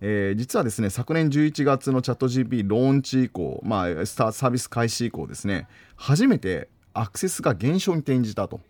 [0.00, 8.60] えー、実はですね昨年11月のチャット GP ローンチ以降、まあ、スターサービス開始以降ですね初めてアクセスが減少に転じたと。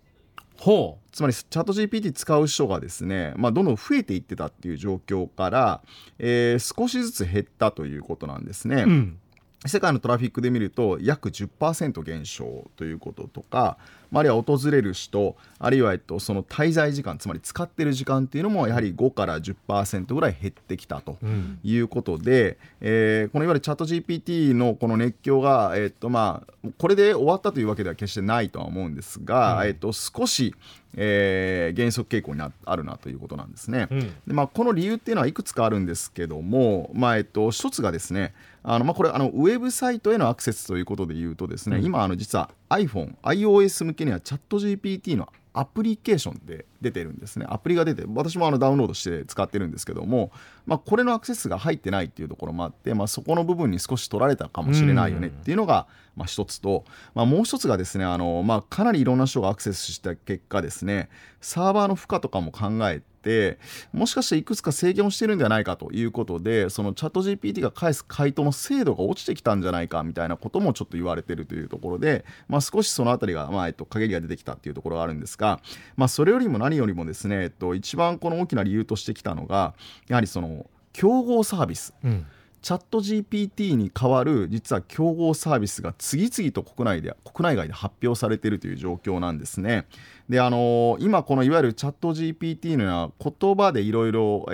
[0.58, 5.80] ほうつまりチャット GPT 使う人がですね、まあ、どんどん増えていってたっていう状況から、
[6.18, 8.82] えー、少しずつ減ったということなんですね。
[8.82, 9.18] うん
[9.66, 13.76] 世界のトラフィックで見ると約10%減少ということとか、
[14.12, 21.18] あるいは訪れる人あるいは、えっと、その滞在時間つまり使ってる時間っていうのもやはり5から10%ぐらい減ってきたと
[21.62, 30.54] いうことで、うん、えー、このいわゆるチャット GPT のこの熱狂が、えっとまあ、これで終わったというわけでは決してないとは思うんですが、うん、えっと、少し、
[30.96, 33.88] えー、減速傾向にあるなということなんですね。
[33.90, 47.46] うん、でまあ、この理由っていうのはいくつかあるんですけども、まあえっと、一つがですねあのまあ、これあのウェブサイトへのアクセスということでいうとですね、うん、今あの実は iPhone、iOS 向けにはチャット GPT のアプリケーションで出てるんですね。
[47.48, 50.30] アプリが出て、私もあのダウンロードして使ってるんですけども、
[50.66, 56.84] まあ、これのアクセスが入ってないっていうところもあって、まあ、そこの部分に少し取られたかもしれないよねっていうのが、まあ、一つと、
[57.14, 61.08] まあ、もう一つがですね、あのまあ、かなりいろんな人がアクセスした結果ですね、
[61.40, 63.58] サーバーの負荷とかも考えて、
[63.92, 75.60] もしかしていくつか制限をしてるんではないかということで、そのチャット GPT が返す回答の精度が落ちてきたんじゃないかみたいなこともちょっと言われてるというところで、まあ、少しその辺りが、まあえっと、陰りが出てきたっていうところがあるんですが、
[75.96, 79.74] まあ、それよりも何よりもですね、えっと、一番この大きな理由としてきたのが、
[80.08, 81.94] やはりその競合サービス。
[82.04, 82.26] うん
[82.62, 89.86] チャット GPT に代わる実は競合サービスが次々と国内で国内外で発表されているという状況なんですね。
[90.28, 94.46] であのー、今このいわゆるチャット GPT のような言葉でいろいろ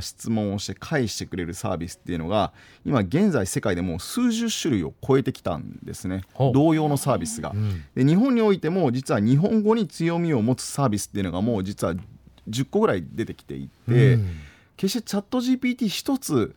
[0.00, 2.52] 質問をして返してくれるサービスっていうのが
[2.84, 6.22] 今現在世界でもう数十種類を超えてきたんですね。
[6.52, 11.94] 同様のサービスが、うん、で日本においても実は日本語に強みを持つサービスっていうのがもう実は
[12.50, 14.30] 10個ぐらい出てきていて、うん、
[14.76, 16.54] 決してチャット GPT 一つ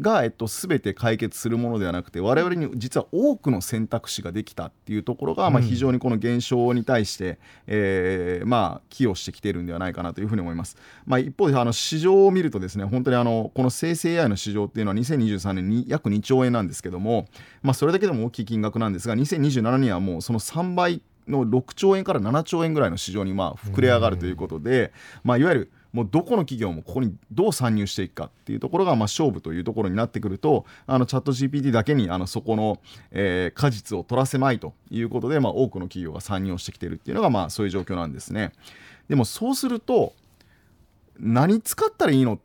[0.00, 10.76] が、えっと、全て解決するものではなくて我々に実は多くの選択肢ができたっていうところが、まあ、非常にこの現象に対して、えー、まあ、寄与してきているんではないかなというふうに思います。
[11.06, 17.26] まあ、一方であの市場を見るとですね本当にあのこの生成 AI の市場っていうのは2023年に約2兆円なんですけども、
[17.62, 24.92] まあ、それだけでも大きい金額なんですが2027年はもうその3倍の6兆円から7兆円ぐらいの市場にまあ膨れ上がるということで、
[25.24, 32.78] まあ、いわゆるもうどこの企業もここにどう参入していくかっていうところがまあ勝負というところになってくるとあのチャット GPT だけにあのそこの、
[33.10, 38.52] えー、果実を取らせまいということで、まあ、多くの企業が参入をしてきてるっていうのがまあそういう状況なんですね。
[39.08, 40.12] でもそうすると
[41.18, 42.38] 何使ったらいいの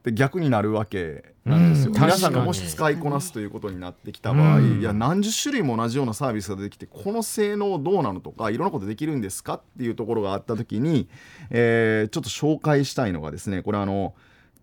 [0.00, 11.08] って逆になるわけなんですよ、うん、皆さんがもし使いこなすということになってきた場合、うん、いや何十種類も同じようなサービスができてこの性能どうなのとかいろんなことできるんですかっていうところがあった時に、
[11.50, 14.14] えー、ちょっと紹介したいのがですねこれあの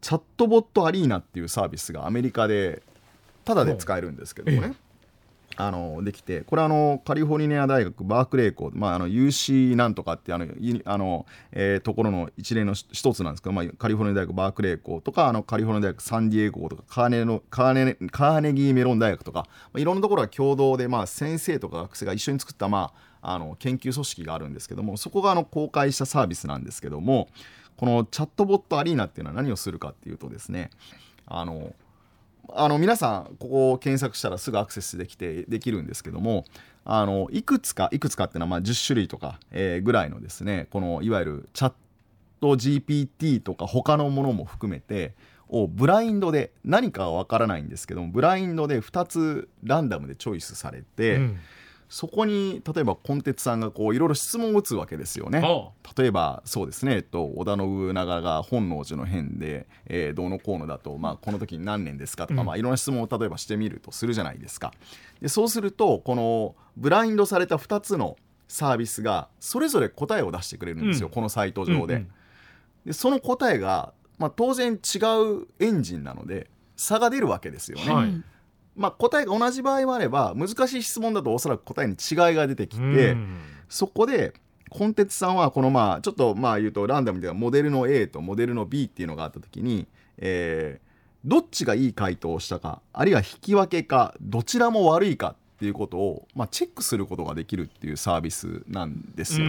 [0.02, 2.82] チャットボットアリーナっていうサービスがアメリカで
[3.46, 4.76] タダで使えるんですけどもね、
[5.60, 10.46] あのできてこれあのカリフォルニア大学バークレー校、まあ、あの UC なんとかってあの
[10.86, 19.40] あの、えー、ところの一例の一つなんですけど、まあ、カリフォルニア大学バークレー校とかあのカリフォルニア大学サンディエゴとかカーネのカーネカーネギーメロン大学とか、
[19.74, 27.30] まあ、いろんなところが共同で、まあ、先生とか学生が一緒に作った、まあ、あの研究組織があるんですけどもそこがあの公開したサービスなんですけども
[27.78, 30.70] このチャットボットアリーナっていうのは何をするかっていうとですね
[31.26, 31.74] あの
[32.50, 36.46] あの皆さんここを検索したらすぐアクセスできてできるんですけども
[36.86, 41.74] あのいくつかいくつかっていうのはまあ10種類とか、えー、ぐらいのですねこのいわゆるチャッ
[42.40, 45.14] ト GPT とか他のものも含めて
[45.50, 51.40] をブラインドで何かは分からないんですけどもブラインドで2つランダムでチョイスされて、うん。
[51.90, 55.42] そこに例えばコンテツさんがこういろいろ質問を打つわけですよね。
[55.98, 64.74] 例えばそうですね、えっと、織田信長が本能寺の変で、えー、どうのこうのだと、まあ、この時に何年ですかとか、うん、まあ、いろんな質問を例えばしてみるとするじゃないですか。
[65.22, 68.18] でそうするとこのブラインドされた2つの
[68.50, 71.96] サービスがそれぞれ答えを出してくれるんですよ、うん、このサイト上で。
[71.96, 72.10] うんうん、
[72.86, 74.98] でその答えが、まあ、当然違
[75.40, 77.94] うエンジンなので差が出るわけですよね。
[77.94, 78.24] はい
[78.78, 83.18] まあ、答えが同じ場合もあれば難しい質問だとおそらく答えに違いが出てきて、
[83.68, 84.34] そこで
[84.70, 89.88] コンテンツさんはこのまあちょっとまあ言うとランダムではモデルの A とモデルの B っていうのがあった時に、
[90.18, 90.88] えー、
[91.26, 99.48] どっちがいい回答をしたかあるいは引き分けかどちらも悪いかっていうことを、まあ、チェックすることができるっていうサービスなんですよ。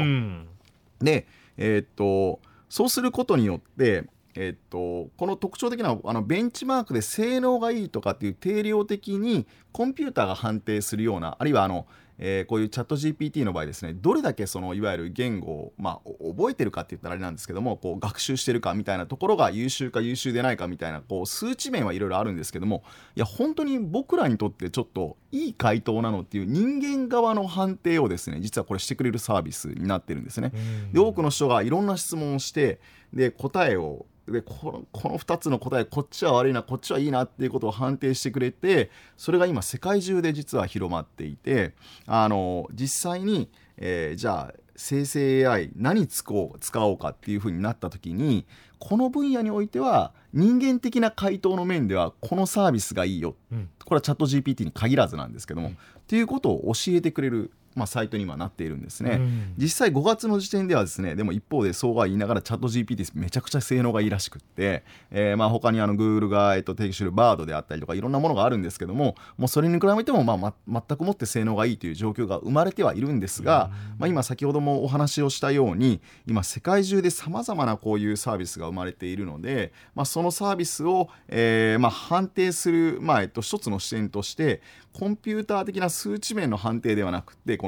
[1.01, 1.27] で、
[1.57, 4.05] えー、っとそうすることによって
[4.41, 11.89] えっと、この特徴的なあのベンチマークで性能がいいとかっていう定量的にコンピューターが判定するようなあるいはあの、
[12.19, 22.85] えー、こういうチャット GPT の場合ですねどれだけそのいわゆる言語を、まあ、覚えてるかって言ったらあれなんですけどもこう学習してるかみたいなところが優秀か優秀でないかみたいなこう数値面はいろいろあるんですけども
[23.17, 30.53] いや本当に僕らにとってちょっといい回答なのっていう人間側の判定をですね実はこれしてくれるサービスになってるんですね。
[30.93, 32.79] で多くの人がいろんな質問をして
[33.13, 41.75] で答えをでこのこの2つの答えこっちは悪いなこっちはいいなっていうことを判定してくれてそれが今世界中で実は広まっていて
[42.07, 48.47] あの実際に、えー、じゃあ生成 AI 何使おう使おうかっていうふうになった時に
[48.79, 55.77] この分野においては人間的な回答の面ではこのサービスがいいよ、うん、これはチャット GPT に限らずなんですけども、うん、っ
[56.07, 84.63] ていうことを教えてくれるまあ、サイトにはなっているんですね、うん、実際5月の時点ではですねでも一方でそうは言いながらチャット GPT めちゃくちゃ性能がいいらしくって、えー、まあ他にあの Google が、えっと、提供している Bard であったりとかいろんなものがあるんですけどももうそれに比べても、まあ、ま全くもって性能がいいという状況が生まれてはいるんですが、うん、まあ、今先ほどもお話をしたように今世界中でさまざまなこういうサービスが生まれているので、まあ、そのサービスを、えーまあ、判定する、まあえっと、一つの視点として
[84.93, 87.68] コンピューター的な数値面の判定ではなくてこ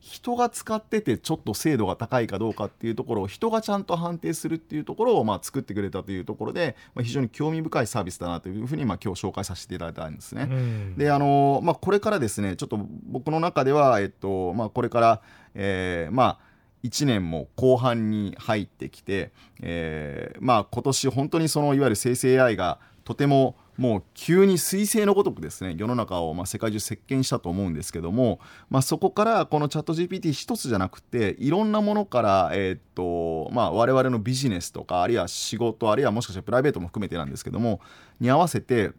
[0.00, 10.48] 人が使っててちょっと精度が高いかどうかっていうところを人がちゃんと判定するっていうところをまあ作ってくれたというところで、まあ、非常に興味深いサービスだなというふうにまあ今日紹介させていただいたんですね。
[10.96, 15.22] であのまあ、これからですねちょっと僕の中では、えっとまあ、これから、
[15.54, 16.38] えー、まあ
[16.82, 28.38] 1年も後半に入ってきて、えー、まあ今年本当にそのいわゆる生成 AI がとてももう急に彗星のごとくですね世の中をま世界中席巻したと思うんですけども、
[28.68, 37.80] まあ、そこからこのチャット GPT 一つじゃなくていろんなものから、えー、っとまあ、我々のビジネスとかあるいは仕事あるいはもしかしてプライベートも含めてなんですけども
[38.20, 38.90] に合わせて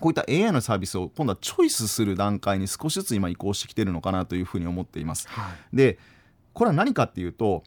[0.00, 5.28] こういった AI のサービスを今度はチョイスする段階に少しずつ今移行してきてるのかなというふうに思っています。
[5.28, 5.96] はい、で
[6.54, 7.62] これは何かっていうと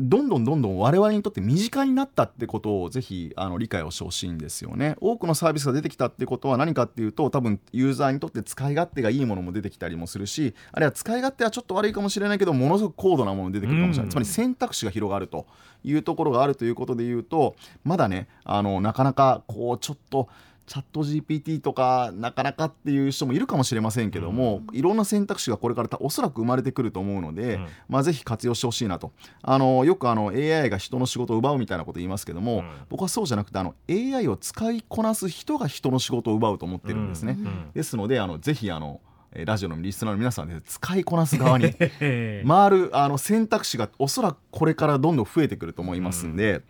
[0.00, 4.96] どんどんどんどん我々にとって身近になったってことをぜひあの理解をしてほしいんですよね。
[5.00, 15.46] 多くのサービスが出てきたってことは何かっていうと多分ユーザーにとって使い勝手がいいものも出てきたりもするしあるいは使い勝手はちょっと悪いかもしれないけどものすごく高度なもの出てくるかもしれない、つまり選択肢が広がると
[15.84, 17.54] いうところがあるということで言うと
[17.84, 20.28] まだねあのなかなかこうちょっと。
[20.70, 29.10] チャット GPT とかなかなかっていう人もいるかもしれませんけども、うん、いろんな選択肢がこれからおそらく生まれてくると思うので、うん、まあ、ぜひ活用してほしいなと。
[29.42, 37.36] あのよくあの AI が人の仕事を奪うみたいなこと言いますけども、うん、僕はそうじゃなくてあの AI を使いこなす人が人の仕事を奪うと思ってるんですね、
[37.74, 39.00] ですのであのぜひあの
[39.32, 41.74] ラジオのリスナーの皆さんで使いこなす側に
[42.46, 46.62] 回るあの選択肢がおそらくこれからどんどん増えてくると思いますんで。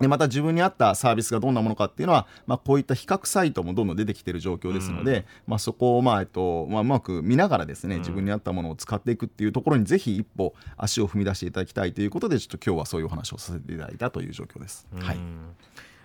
[0.00, 14.86] でまた自分に合ったサービスがどんなものかっていうのは、まあ、こういった比較サイトもどんどん出てきている状況ですので、うん、まあ、そこを、まあえっとまあ、うまく見ながらですね自分に合ったものを使っていくっていうところにぜひ一歩足を踏み出していただきたいということでちょっと今日はそういうお話をさせていただいたという状況です。
[14.98, 15.18] はい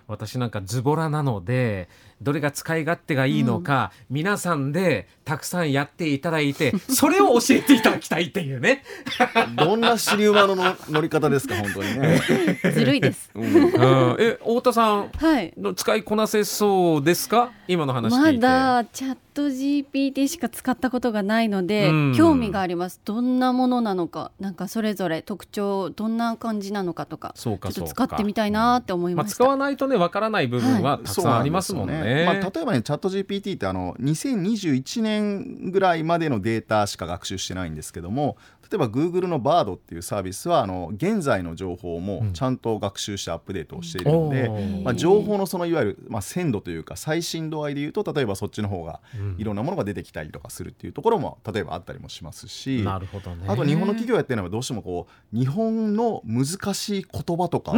[0.08, 1.88] 私なんかズボラなので
[2.22, 8.84] どれが使い勝手がいいのか、うん、皆さんでたくさんやっていただいてそれを教えていただきたいっていうね。
[9.56, 10.56] どんな尻馬の
[10.88, 12.20] 乗り方ですか本当にね。
[12.72, 13.46] ずるいです、うん、
[14.18, 17.50] え太田さん、はい、使いこなせそうですか？
[17.68, 23.00] 今の話まだチャット GPT しか使ったことがないので、うん、興味があります。
[23.04, 31.94] どんなものなのかなんかそれぞれ特徴どんな感じなのかとかそうかちょっと使ってみたいなって思いました、まあ、使わないとねわからない部分はたくさんありますもんね。
[31.94, 38.38] はいね、まあ、例えばねチャット GPT ってあの2021年ぐらいまでのデータしか学習してないんですけども
[38.70, 49.00] 例えば Google の Bard っていうサービスはあの現在の情報もちゃんと学習してアップデートをしているので、うん、まあ、情報のそのいわゆる、まあ、鮮度というか最新度合いでいうと例えばそっちの方が
[49.38, 57.76] いろんなものが出てきたりとかするっていうところも例えばあったりもしますし、なるほどね、あと日本の企業やってるのはどうしてもこう日本の難しい言葉とかを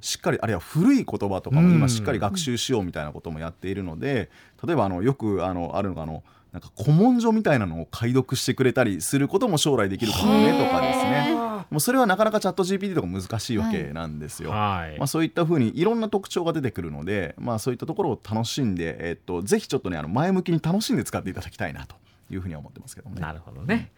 [0.00, 4.30] しっかり、あるいは古い言葉とかも今しっかり学習しようみたいなこともやっているので
[4.64, 6.22] 例えばあのよくあのあるのがあの
[6.52, 11.52] なんか古文書みたいなのを解読してくれたりすることも将来できるかもねとかですね。
[11.70, 21.96] もうそれはなかなかチャット GPT とか難しいわけなんですよ、はい、まあ、そういったふうにいろんな特徴が出てくるので、まあ、そういったところを楽しんで、えっと、ぜひちょっとねあの前向きに楽しんで使っていただきたいなと
[22.30, 23.22] いうふうに思ってますけどもね。
[23.22, 23.92] なるほどね、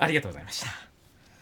[0.00, 0.95] うん、ありがとうございました